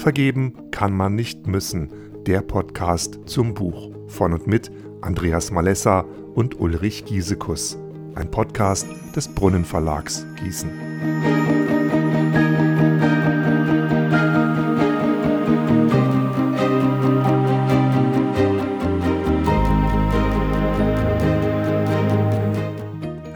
[0.00, 1.90] Vergeben kann man nicht müssen.
[2.24, 4.70] Der Podcast zum Buch von und mit
[5.02, 7.76] Andreas Malessa und Ulrich Giesekus.
[8.14, 10.70] Ein Podcast des Brunnenverlags Gießen.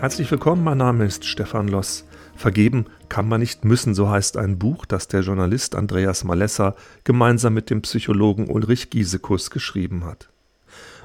[0.01, 2.07] Herzlich willkommen, mein Name ist Stefan Loss.
[2.37, 7.55] Vergeben kann man nicht müssen, so heißt ein Buch, das der Journalist Andreas Malessa gemeinsam
[7.55, 10.29] mit dem Psychologen Ulrich Giesekus geschrieben hat.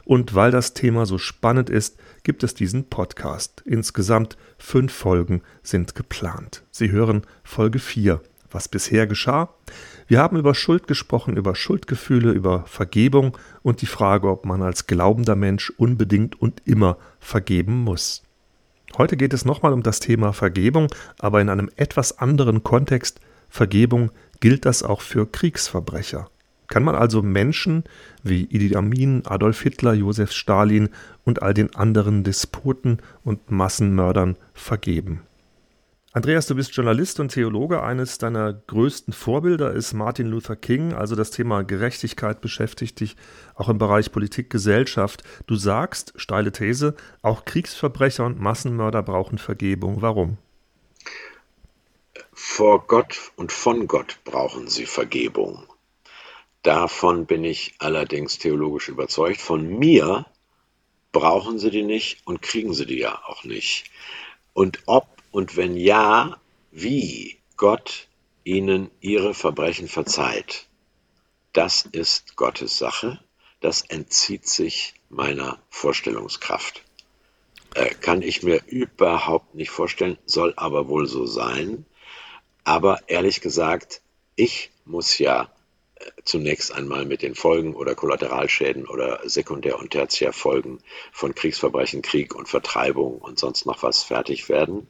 [0.06, 3.62] Und weil das Thema so spannend ist, gibt es diesen Podcast.
[3.66, 6.64] Insgesamt fünf Folgen sind geplant.
[6.72, 8.20] Sie hören Folge 4.
[8.50, 9.54] Was bisher geschah?
[10.08, 14.88] Wir haben über Schuld gesprochen, über Schuldgefühle, über Vergebung und die Frage, ob man als
[14.88, 18.24] glaubender Mensch unbedingt und immer vergeben muss.
[18.98, 20.88] Heute geht es nochmal um das Thema Vergebung,
[21.20, 23.20] aber in einem etwas anderen Kontext.
[23.50, 26.30] Vergebung gilt das auch für Kriegsverbrecher.
[26.68, 27.84] Kann man also Menschen
[28.24, 30.90] wie Idi Amin, Adolf Hitler, Josef Stalin
[31.26, 35.24] und all den anderen Despoten und Massenmördern vergeben?
[36.12, 37.84] Andreas, du bist Journalist und Theologe.
[37.84, 40.92] Eines deiner größten Vorbilder ist Martin Luther King.
[40.94, 43.16] Also das Thema Gerechtigkeit beschäftigt dich
[43.54, 45.22] auch im Bereich Politik, Gesellschaft.
[45.46, 50.02] Du sagst, steile These, auch Kriegsverbrecher und Massenmörder brauchen Vergebung.
[50.02, 50.40] Warum?
[52.34, 55.64] Vor Gott und von Gott brauchen sie Vergebung.
[56.64, 59.42] Davon bin ich allerdings theologisch überzeugt.
[59.42, 60.26] Von mir
[61.12, 63.92] brauchen sie die nicht und kriegen sie die ja auch nicht.
[64.54, 66.40] Und ob und wenn ja,
[66.72, 68.08] wie Gott
[68.44, 70.68] ihnen ihre Verbrechen verzeiht,
[71.54, 73.20] das ist Gottes Sache,
[73.60, 76.84] das entzieht sich meiner Vorstellungskraft.
[77.76, 81.86] Äh, kann ich mir überhaupt nicht vorstellen, soll aber wohl so sein.
[82.64, 84.02] Aber ehrlich gesagt,
[84.36, 85.52] ich muss ja
[86.24, 90.80] zunächst einmal mit den Folgen oder Kollateralschäden oder Sekundär- und Tertiärfolgen
[91.12, 94.88] von Kriegsverbrechen, Krieg und Vertreibung und sonst noch was fertig werden.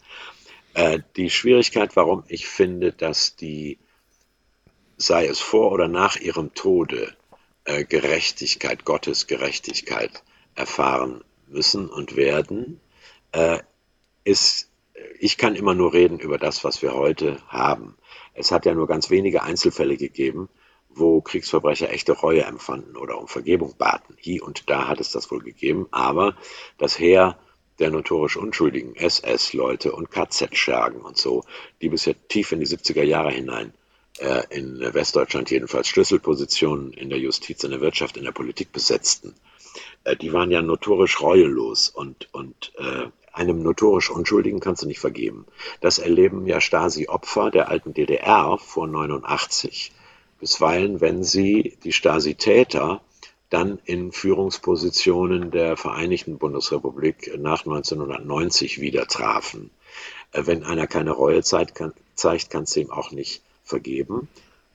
[0.73, 3.79] Äh, die Schwierigkeit, warum ich finde, dass die,
[4.97, 7.15] sei es vor oder nach ihrem Tode,
[7.65, 10.23] äh, Gerechtigkeit, Gottes Gerechtigkeit
[10.55, 12.79] erfahren müssen und werden,
[13.31, 13.59] äh,
[14.23, 14.69] ist,
[15.19, 17.97] ich kann immer nur reden über das, was wir heute haben.
[18.33, 20.49] Es hat ja nur ganz wenige Einzelfälle gegeben,
[20.89, 24.15] wo Kriegsverbrecher echte Reue empfanden oder um Vergebung baten.
[24.19, 26.35] Hier und da hat es das wohl gegeben, aber
[26.77, 27.37] das Heer
[27.79, 31.43] der notorisch unschuldigen SS-Leute und KZ-Schergen und so,
[31.81, 33.73] die bis ja tief in die 70er Jahre hinein
[34.19, 39.33] äh, in Westdeutschland jedenfalls Schlüsselpositionen in der Justiz, in der Wirtschaft, in der Politik besetzten,
[40.03, 44.99] äh, die waren ja notorisch reuelos und, und äh, einem notorisch Unschuldigen kannst du nicht
[44.99, 45.45] vergeben.
[45.81, 49.91] Das erleben ja Stasi-Opfer der alten DDR vor 89.
[50.39, 53.01] Bisweilen, wenn sie die Stasi-Täter
[53.49, 59.71] dann in Führungspositionen der Vereinigten Bundesrepublik nach 1990 wieder trafen.
[60.31, 64.27] Äh, wenn einer keine Reue zeigt, kann, du ihm auch nicht vergeben.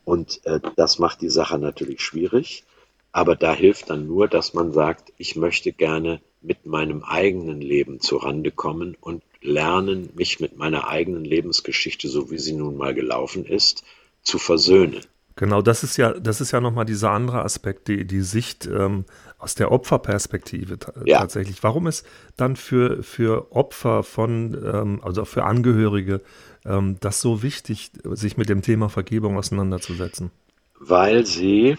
[0.04, 2.64] Und äh, das macht die Sache natürlich schwierig.
[3.12, 8.00] Aber da hilft dann nur, dass man sagt, ich möchte gerne mit meinem eigenen Leben
[8.00, 13.46] zurande kommen und lernen, mich mit meiner eigenen Lebensgeschichte, so wie sie nun mal gelaufen
[13.46, 13.84] ist,
[14.22, 15.00] zu versöhnen.
[15.36, 19.04] Genau, das ist ja, das ist ja nochmal dieser andere Aspekt, die, die Sicht ähm,
[19.38, 21.18] aus der Opferperspektive ja.
[21.18, 21.62] tatsächlich.
[21.62, 22.06] Warum ist
[22.36, 26.20] dann für, für Opfer von, ähm, also für Angehörige,
[26.64, 30.30] ähm, das so wichtig, sich mit dem Thema Vergebung auseinanderzusetzen?
[30.78, 31.76] Weil sie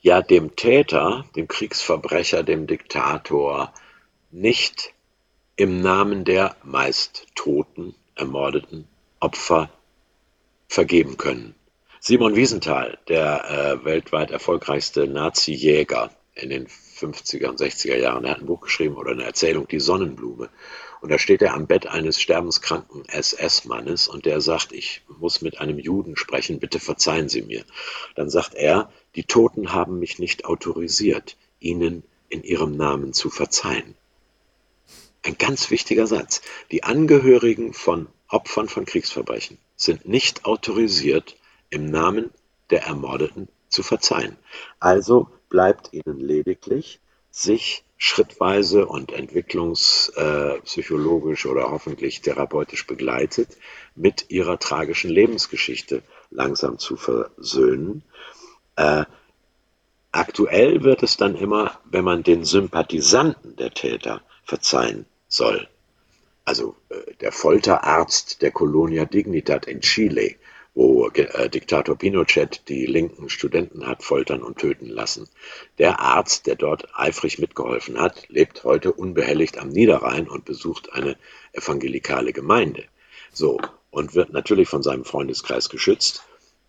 [0.00, 3.72] ja dem Täter, dem Kriegsverbrecher, dem Diktator
[4.30, 4.94] nicht
[5.56, 8.86] im Namen der meist toten, ermordeten
[9.20, 9.70] Opfer
[10.68, 11.55] vergeben können.
[12.08, 18.38] Simon Wiesenthal, der äh, weltweit erfolgreichste Nazi-Jäger in den 50er und 60er Jahren, er hat
[18.38, 20.48] ein Buch geschrieben oder eine Erzählung, Die Sonnenblume.
[21.00, 25.58] Und da steht er am Bett eines sterbenskranken SS-Mannes und der sagt, ich muss mit
[25.58, 27.64] einem Juden sprechen, bitte verzeihen Sie mir.
[28.14, 33.96] Dann sagt er, die Toten haben mich nicht autorisiert, Ihnen in Ihrem Namen zu verzeihen.
[35.24, 36.40] Ein ganz wichtiger Satz.
[36.70, 41.34] Die Angehörigen von Opfern von Kriegsverbrechen sind nicht autorisiert,
[41.70, 42.30] im Namen
[42.70, 44.36] der Ermordeten zu verzeihen.
[44.80, 53.56] Also bleibt ihnen lediglich, sich schrittweise und entwicklungspsychologisch oder hoffentlich therapeutisch begleitet
[53.94, 58.02] mit ihrer tragischen Lebensgeschichte langsam zu versöhnen.
[58.76, 59.06] Äh,
[60.12, 65.66] aktuell wird es dann immer, wenn man den Sympathisanten der Täter verzeihen soll.
[66.44, 70.34] Also äh, der Folterarzt der Colonia Dignidad in Chile
[70.76, 75.26] wo äh, Diktator Pinochet die linken Studenten hat foltern und töten lassen.
[75.78, 81.16] Der Arzt, der dort eifrig mitgeholfen hat, lebt heute unbehelligt am Niederrhein und besucht eine
[81.54, 82.84] evangelikale Gemeinde.
[83.32, 83.58] So,
[83.90, 86.22] und wird natürlich von seinem Freundeskreis geschützt.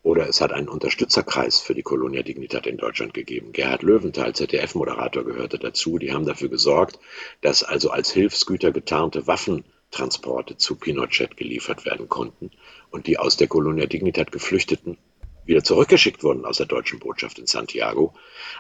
[0.04, 3.52] Oder es hat einen Unterstützerkreis für die Colonia Dignidad in Deutschland gegeben.
[3.52, 5.98] Gerhard Löwenthal, ZDF-Moderator, gehörte dazu.
[5.98, 6.98] Die haben dafür gesorgt,
[7.42, 9.28] dass also als Hilfsgüter getarnte
[9.92, 12.52] Waffentransporte zu Pinochet geliefert werden konnten
[12.92, 14.98] und die aus der Colonia Dignidad Geflüchteten
[15.46, 18.14] wieder zurückgeschickt wurden aus der deutschen Botschaft in Santiago.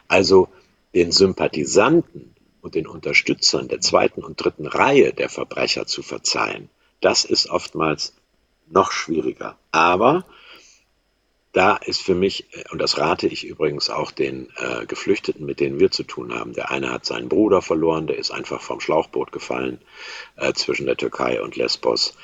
[0.07, 0.47] Also
[0.95, 6.69] den Sympathisanten und den Unterstützern der zweiten und dritten Reihe der Verbrecher zu verzeihen,
[7.01, 8.15] das ist oftmals
[8.68, 9.57] noch schwieriger.
[9.71, 10.25] Aber
[11.57, 15.80] da ist für mich, und das rate ich übrigens auch den äh, Geflüchteten, mit denen
[15.80, 19.31] wir zu tun haben, der eine hat seinen Bruder verloren, der ist einfach vom Schlauchboot
[19.31, 19.81] gefallen
[20.36, 22.15] äh, zwischen der Türkei und Lesbos.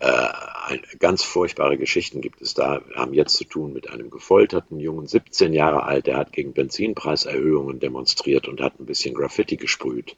[0.00, 0.28] Äh,
[0.66, 2.80] ein, ganz furchtbare Geschichten gibt es da.
[2.88, 6.52] Wir haben jetzt zu tun mit einem gefolterten Jungen, 17 Jahre alt, der hat gegen
[6.52, 10.16] Benzinpreiserhöhungen demonstriert und hat ein bisschen Graffiti gesprüht.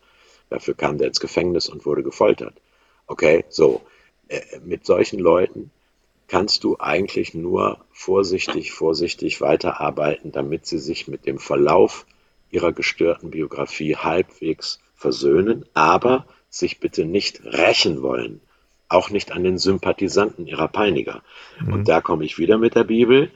[0.48, 2.54] Dafür kam der ins Gefängnis und wurde gefoltert.
[3.06, 3.82] Okay, so.
[4.28, 5.70] Äh, mit solchen Leuten
[6.28, 12.06] kannst du eigentlich nur vorsichtig, vorsichtig weiterarbeiten, damit sie sich mit dem Verlauf
[12.50, 18.40] ihrer gestörten Biografie halbwegs versöhnen, aber sich bitte nicht rächen wollen
[18.92, 21.22] auch nicht an den Sympathisanten ihrer Peiniger.
[21.60, 21.72] Mhm.
[21.72, 23.30] Und da komme ich wieder mit der Bibel.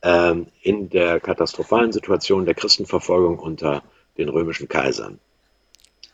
[0.00, 3.82] Ähm, in der katastrophalen Situation der Christenverfolgung unter
[4.16, 5.18] den römischen Kaisern.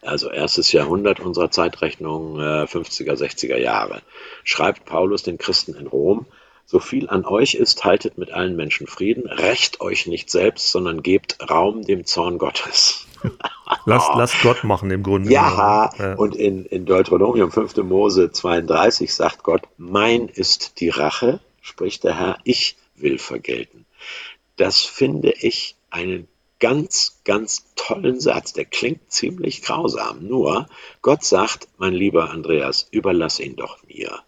[0.04, 4.02] Also erstes Jahrhundert unserer Zeitrechnung, äh, 50er, 60er Jahre,
[4.42, 6.26] schreibt Paulus den Christen in Rom,
[6.66, 11.02] so viel an euch ist, haltet mit allen Menschen Frieden, rächt euch nicht selbst, sondern
[11.02, 13.06] gebt Raum dem Zorn Gottes.
[13.84, 15.30] lasst, lasst Gott machen im Grunde.
[15.30, 16.14] Ja, ja.
[16.14, 17.76] und in, in Deuteronomium 5.
[17.78, 23.86] Mose 32 sagt Gott, mein ist die Rache, spricht der Herr, ich will vergelten.
[24.56, 26.28] Das finde ich einen
[26.64, 28.54] ganz, ganz tollen Satz.
[28.54, 30.26] Der klingt ziemlich grausam.
[30.26, 30.66] Nur
[31.02, 34.20] Gott sagt, mein lieber Andreas, überlass ihn doch mir.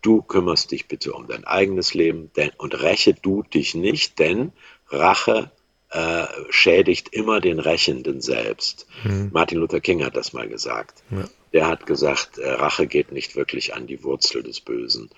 [0.00, 4.52] Du kümmerst dich bitte um dein eigenes Leben denn, und räche du dich nicht, denn
[4.88, 5.50] Rache
[5.90, 8.86] äh, schädigt immer den Rächenden selbst.
[9.04, 9.28] Mhm.
[9.30, 11.02] Martin Luther King hat das mal gesagt.
[11.10, 11.24] Ja.
[11.52, 15.10] Der hat gesagt, äh, Rache geht nicht wirklich an die Wurzel des Bösen.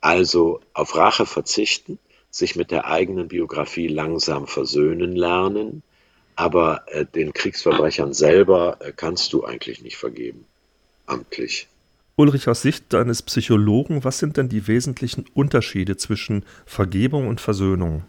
[0.00, 1.98] Also auf Rache verzichten,
[2.36, 5.82] sich mit der eigenen Biografie langsam versöhnen lernen,
[6.34, 10.44] aber äh, den Kriegsverbrechern selber äh, kannst du eigentlich nicht vergeben,
[11.06, 11.68] amtlich.
[12.16, 18.04] Ulrich, aus Sicht deines Psychologen, was sind denn die wesentlichen Unterschiede zwischen Vergebung und Versöhnung?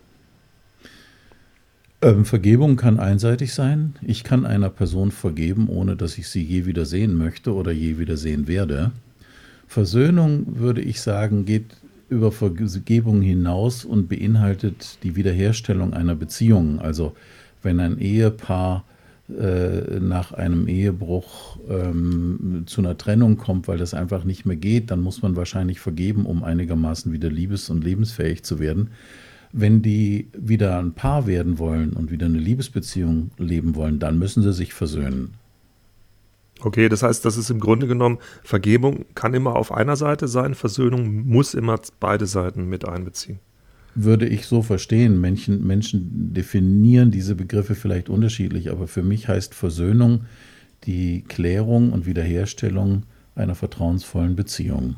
[2.01, 3.95] Ähm, Vergebung kann einseitig sein.
[4.01, 7.97] Ich kann einer Person vergeben, ohne dass ich sie je wieder sehen möchte oder je
[7.97, 8.91] wieder sehen werde.
[9.67, 11.75] Versöhnung, würde ich sagen, geht
[12.09, 16.79] über Vergebung hinaus und beinhaltet die Wiederherstellung einer Beziehung.
[16.79, 17.13] Also
[17.61, 18.85] wenn ein Ehepaar
[19.29, 24.89] äh, nach einem Ehebruch ähm, zu einer Trennung kommt, weil das einfach nicht mehr geht,
[24.89, 28.91] dann muss man wahrscheinlich vergeben, um einigermaßen wieder liebes- und lebensfähig zu werden.
[29.51, 34.43] Wenn die wieder ein Paar werden wollen und wieder eine Liebesbeziehung leben wollen, dann müssen
[34.43, 35.33] sie sich versöhnen.
[36.61, 40.55] Okay, das heißt, das ist im Grunde genommen, Vergebung kann immer auf einer Seite sein,
[40.55, 43.39] Versöhnung muss immer beide Seiten mit einbeziehen.
[43.93, 45.19] Würde ich so verstehen.
[45.21, 50.25] Menschen, Menschen definieren diese Begriffe vielleicht unterschiedlich, aber für mich heißt Versöhnung
[50.83, 53.03] die Klärung und Wiederherstellung
[53.35, 54.97] einer vertrauensvollen Beziehung.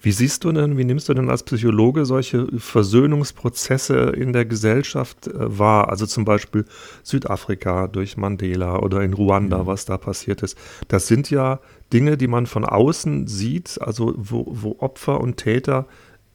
[0.00, 5.26] Wie siehst du denn, wie nimmst du denn als Psychologe solche Versöhnungsprozesse in der Gesellschaft
[5.26, 5.88] äh, wahr?
[5.88, 6.64] Also zum Beispiel
[7.02, 9.66] Südafrika durch Mandela oder in Ruanda, mhm.
[9.66, 10.56] was da passiert ist.
[10.88, 11.60] Das sind ja
[11.92, 15.86] Dinge, die man von außen sieht, also wo, wo Opfer und Täter,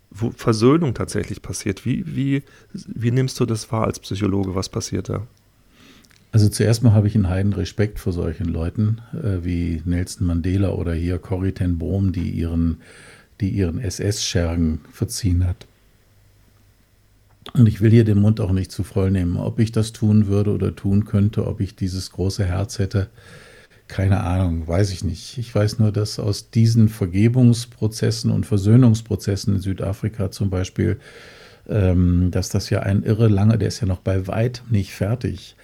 [0.10, 1.86] wo Versöhnung tatsächlich passiert.
[1.86, 4.56] Wie, wie, wie nimmst du das wahr als Psychologe?
[4.56, 5.28] Was passiert da?
[6.34, 10.70] Also zuerst mal habe ich einen heiden Respekt vor solchen Leuten äh, wie Nelson Mandela
[10.70, 12.78] oder hier Corrie ten Bohm, die ihren
[13.42, 15.68] die ihren SS-Schergen verziehen hat.
[17.54, 19.36] Und ich will hier den Mund auch nicht zu voll nehmen.
[19.36, 23.10] Ob ich das tun würde oder tun könnte, ob ich dieses große Herz hätte,
[23.88, 25.38] keine Ahnung, weiß ich nicht.
[25.38, 30.98] Ich weiß nur, dass aus diesen Vergebungsprozessen und Versöhnungsprozessen in Südafrika zum Beispiel,
[31.68, 35.58] ähm, dass das ja ein irre lange, der ist ja noch bei weitem nicht fertig.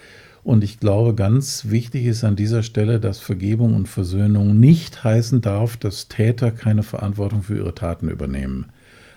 [0.48, 5.42] Und ich glaube, ganz wichtig ist an dieser Stelle, dass Vergebung und Versöhnung nicht heißen
[5.42, 8.68] darf, dass Täter keine Verantwortung für ihre Taten übernehmen.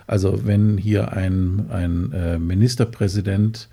[0.07, 3.69] Also wenn hier ein, ein äh, Ministerpräsident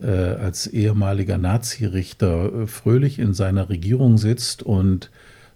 [0.00, 5.10] äh, als ehemaliger Nazirichter äh, fröhlich in seiner Regierung sitzt und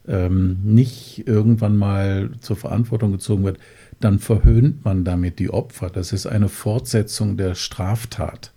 [0.09, 3.59] ähm, nicht irgendwann mal zur Verantwortung gezogen wird,
[4.01, 5.89] dann verhöhnt man damit die Opfer.
[5.89, 8.54] Das ist eine Fortsetzung der Straftat.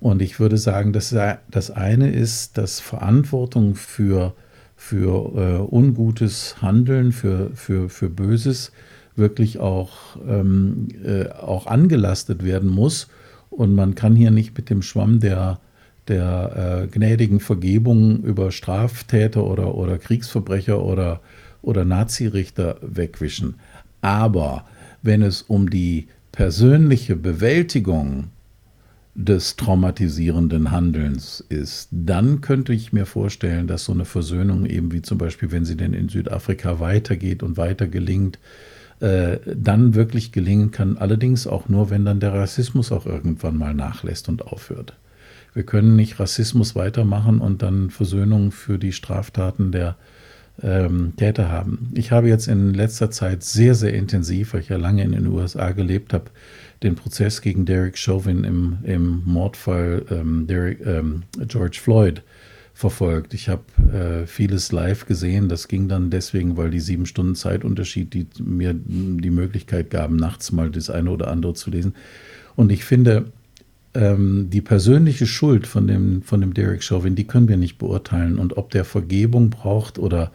[0.00, 1.14] Und ich würde sagen, dass
[1.50, 4.34] das eine ist, dass Verantwortung für,
[4.74, 8.72] für äh, ungutes Handeln, für, für, für Böses
[9.14, 13.08] wirklich auch, ähm, äh, auch angelastet werden muss.
[13.50, 15.60] Und man kann hier nicht mit dem Schwamm der,
[16.08, 21.20] der äh, gnädigen Vergebung über Straftäter oder, oder Kriegsverbrecher oder,
[21.60, 23.56] oder Nazirichter wegwischen.
[24.00, 24.64] Aber
[25.02, 28.28] wenn es um die persönliche Bewältigung
[29.24, 35.02] des traumatisierenden Handelns ist, dann könnte ich mir vorstellen, dass so eine Versöhnung eben wie
[35.02, 38.38] zum Beispiel, wenn sie denn in Südafrika weitergeht und weiter gelingt,
[39.00, 40.96] äh, dann wirklich gelingen kann.
[40.96, 44.94] Allerdings auch nur, wenn dann der Rassismus auch irgendwann mal nachlässt und aufhört.
[45.52, 49.96] Wir können nicht Rassismus weitermachen und dann Versöhnung für die Straftaten der
[50.62, 51.90] ähm, Täter haben.
[51.94, 55.26] Ich habe jetzt in letzter Zeit sehr, sehr intensiv, weil ich ja lange in den
[55.26, 56.30] USA gelebt habe,
[56.82, 62.22] den Prozess gegen Derek Chauvin im, im Mordfall ähm, Derek, ähm, George Floyd
[62.72, 63.34] verfolgt.
[63.34, 65.48] Ich habe äh, vieles live gesehen.
[65.48, 70.50] Das ging dann deswegen, weil die sieben Stunden Zeitunterschied die mir die Möglichkeit gaben, nachts
[70.52, 71.94] mal das eine oder andere zu lesen.
[72.56, 73.32] Und ich finde,
[73.94, 78.38] ähm, die persönliche Schuld von dem, von dem Derek Chauvin, die können wir nicht beurteilen.
[78.38, 80.32] Und ob der Vergebung braucht oder,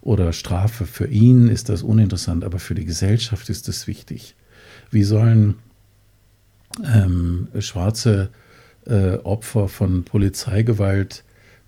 [0.00, 2.44] oder Strafe für ihn, ist das uninteressant.
[2.44, 4.34] Aber für die Gesellschaft ist das wichtig.
[4.90, 5.56] Wie sollen
[6.84, 8.30] ähm, schwarze
[8.86, 11.24] äh, Opfer von Polizeigewalt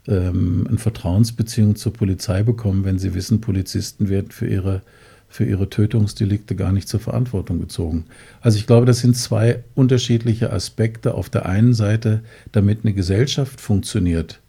[0.07, 4.83] ähm, eine Vertrauensbeziehung zur Polizei bekommen, wenn sie wissen, Polizisten werden für ihre,
[5.28, 8.04] für ihre Tötungsdelikte gar nicht zur Verantwortung gezogen.
[8.40, 11.14] Also ich glaube, das sind zwei unterschiedliche Aspekte.
[11.14, 14.40] Auf der einen Seite, damit eine Gesellschaft funktioniert,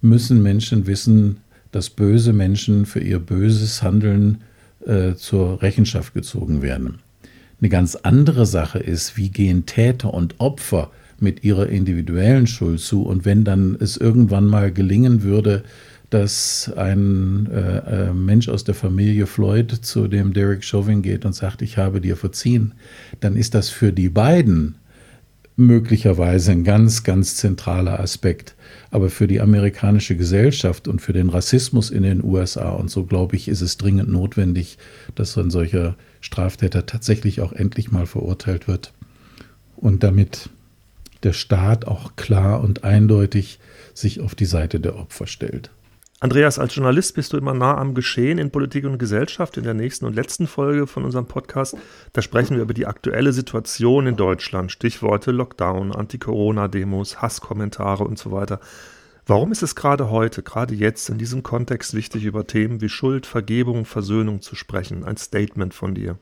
[0.00, 1.38] müssen Menschen wissen,
[1.70, 4.42] dass böse Menschen für ihr böses Handeln
[4.84, 6.98] äh, zur Rechenschaft gezogen werden.
[7.60, 13.02] Eine ganz andere Sache ist, wie gehen Täter und Opfer mit ihrer individuellen Schuld zu.
[13.02, 15.64] Und wenn dann es irgendwann mal gelingen würde,
[16.10, 21.34] dass ein äh, äh, Mensch aus der Familie Floyd zu dem Derek Chauvin geht und
[21.34, 22.74] sagt, ich habe dir verziehen,
[23.20, 24.76] dann ist das für die beiden
[25.56, 28.54] möglicherweise ein ganz, ganz zentraler Aspekt.
[28.90, 33.36] Aber für die amerikanische Gesellschaft und für den Rassismus in den USA und so, glaube
[33.36, 34.78] ich, ist es dringend notwendig,
[35.14, 38.92] dass ein solcher Straftäter tatsächlich auch endlich mal verurteilt wird
[39.76, 40.50] und damit
[41.22, 43.58] der Staat auch klar und eindeutig
[43.94, 45.70] sich auf die Seite der Opfer stellt.
[46.18, 49.58] Andreas, als Journalist bist du immer nah am Geschehen in Politik und Gesellschaft.
[49.58, 51.76] In der nächsten und letzten Folge von unserem Podcast,
[52.14, 54.72] da sprechen wir über die aktuelle Situation in Deutschland.
[54.72, 58.60] Stichworte Lockdown, Anti-Corona-Demos, Hasskommentare und so weiter.
[59.26, 63.26] Warum ist es gerade heute, gerade jetzt in diesem Kontext wichtig, über Themen wie Schuld,
[63.26, 65.04] Vergebung, Versöhnung zu sprechen?
[65.04, 66.16] Ein Statement von dir.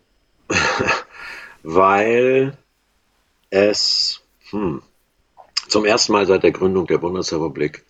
[1.62, 2.56] Weil
[3.50, 4.82] es hm,
[5.68, 7.84] zum ersten Mal seit der Gründung der Bundesrepublik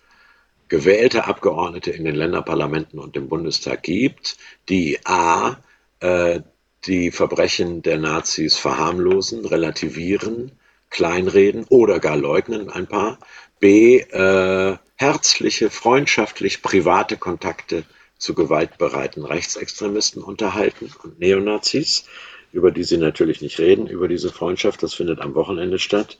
[0.67, 4.37] gewählte Abgeordnete in den Länderparlamenten und im Bundestag gibt,
[4.69, 5.57] die a.
[5.99, 6.41] Äh,
[6.87, 10.51] die Verbrechen der Nazis verharmlosen, relativieren,
[10.89, 13.19] kleinreden oder gar leugnen ein paar,
[13.59, 13.97] b.
[13.99, 17.83] Äh, herzliche, freundschaftlich private Kontakte
[18.17, 22.05] zu gewaltbereiten Rechtsextremisten unterhalten und Neonazis,
[22.51, 26.17] über die sie natürlich nicht reden, über diese Freundschaft, das findet am Wochenende statt.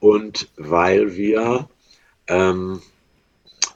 [0.00, 1.68] Und weil wir
[2.26, 2.82] ähm,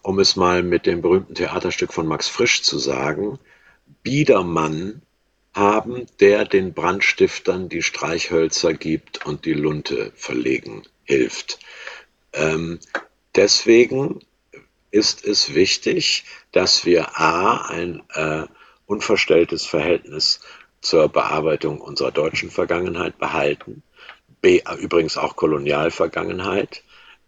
[0.03, 3.39] um es mal mit dem berühmten Theaterstück von Max Frisch zu sagen,
[4.03, 5.03] Biedermann
[5.55, 11.59] haben, der den Brandstiftern die Streichhölzer gibt und die Lunte verlegen hilft.
[12.33, 12.81] Ähm,
[13.35, 14.21] deswegen
[14.91, 17.69] ist es wichtig, dass wir a.
[17.69, 18.45] ein äh,
[18.87, 20.41] unverstelltes Verhältnis
[20.81, 23.83] zur Bearbeitung unserer deutschen Vergangenheit behalten,
[24.41, 24.63] b.
[24.81, 26.83] übrigens auch Kolonialvergangenheit,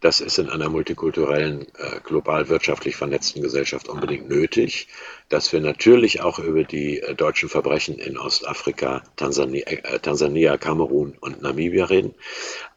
[0.05, 4.89] das ist in einer multikulturellen, äh, global wirtschaftlich vernetzten Gesellschaft unbedingt nötig,
[5.31, 11.17] dass wir natürlich auch über die äh, deutschen Verbrechen in Ostafrika, Tansania, äh, Tansania, Kamerun
[11.19, 12.15] und Namibia reden.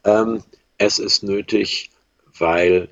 [0.04, 0.42] Ähm,
[0.78, 1.90] es ist nötig,
[2.38, 2.88] weil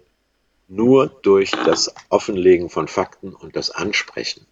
[0.69, 4.47] nur durch das Offenlegen von Fakten und das Ansprechen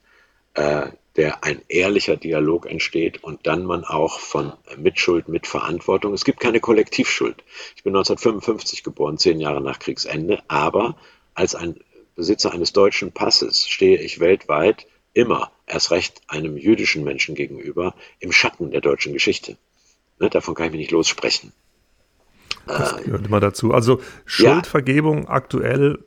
[1.17, 6.13] der ein ehrlicher Dialog entsteht und dann man auch von Mitschuld, Mitverantwortung.
[6.13, 7.45] Es gibt keine Kollektivschuld.
[7.77, 10.97] Ich bin 1955 geboren, zehn Jahre nach Kriegsende, aber
[11.35, 11.77] als ein
[12.17, 18.33] Besitzer eines deutschen Passes stehe ich weltweit immer, erst recht einem jüdischen Menschen gegenüber, im
[18.33, 19.57] Schatten der deutschen Geschichte.
[20.19, 21.53] Ne, davon kann ich mich nicht lossprechen.
[22.67, 23.73] Das gehört immer dazu.
[23.73, 25.29] Also Schuldvergebung ja.
[25.31, 26.05] aktuell,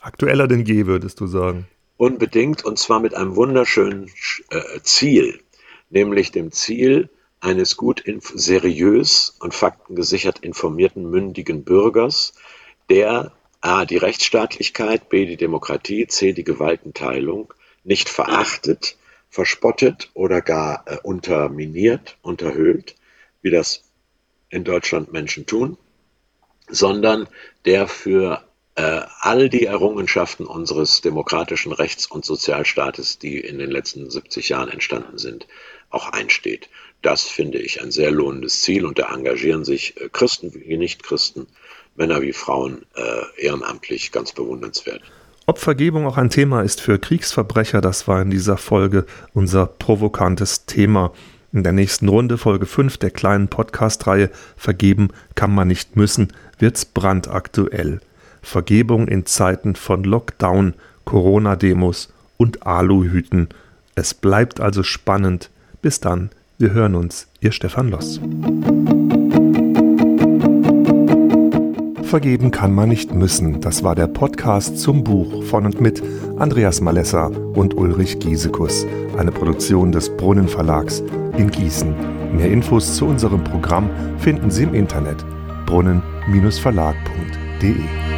[0.00, 1.66] aktueller denn je, würdest du sagen?
[2.00, 4.10] Unbedingt und zwar mit einem wunderschönen
[4.48, 5.42] äh, Ziel,
[5.90, 8.02] nämlich dem Ziel eines gut
[8.34, 12.32] seriös und faktengesichert informierten mündigen Bürgers,
[12.88, 13.84] der a.
[13.84, 15.26] die Rechtsstaatlichkeit, b.
[15.26, 16.32] die Demokratie, c.
[16.32, 17.52] die Gewaltenteilung
[17.84, 18.96] nicht verachtet,
[19.28, 22.94] verspottet oder gar äh, unterminiert, unterhöhlt,
[23.42, 23.82] wie das
[24.48, 25.76] in Deutschland Menschen tun,
[26.66, 27.28] sondern
[27.66, 28.42] der für
[28.76, 35.18] all die Errungenschaften unseres demokratischen Rechts- und Sozialstaates, die in den letzten 70 Jahren entstanden
[35.18, 35.46] sind,
[35.90, 36.68] auch einsteht.
[37.02, 41.46] Das finde ich ein sehr lohnendes Ziel und da engagieren sich äh, Christen wie Nichtchristen,
[41.96, 45.02] Männer wie Frauen äh, ehrenamtlich ganz bewundernswert.
[45.46, 50.66] Ob Vergebung auch ein Thema ist für Kriegsverbrecher, das war in dieser Folge unser provokantes
[50.66, 51.12] Thema.
[51.52, 56.84] In der nächsten Runde, Folge 5 der kleinen Podcast-Reihe Vergeben kann man nicht müssen, wird's
[56.84, 58.00] brandaktuell.
[58.42, 63.48] Vergebung in Zeiten von Lockdown, Corona-Demos und Aluhüten.
[63.94, 65.50] Es bleibt also spannend.
[65.82, 68.20] Bis dann, wir hören uns, Ihr Stefan Loss.
[72.10, 73.60] Vergeben kann man nicht müssen.
[73.60, 76.02] Das war der Podcast zum Buch von und mit
[76.38, 78.84] Andreas Malessa und Ulrich Giesekus,
[79.16, 81.04] eine Produktion des Brunnen Verlags
[81.36, 81.94] in Gießen.
[82.36, 85.24] Mehr Infos zu unserem Programm finden Sie im Internet
[85.66, 88.09] brunnen-verlag.de.